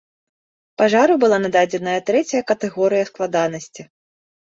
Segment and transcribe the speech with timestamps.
[0.81, 3.81] Пажару была нададзеная трэцяя катэгорыя складанасці.